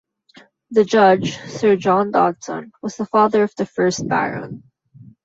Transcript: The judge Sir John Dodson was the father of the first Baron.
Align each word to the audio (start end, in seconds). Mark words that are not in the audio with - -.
The 0.71 0.83
judge 0.83 1.37
Sir 1.41 1.75
John 1.75 2.09
Dodson 2.09 2.71
was 2.81 2.97
the 2.97 3.05
father 3.05 3.43
of 3.43 3.53
the 3.55 3.67
first 3.67 4.07
Baron. 4.07 4.63